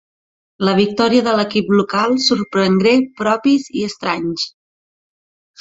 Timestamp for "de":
1.27-1.33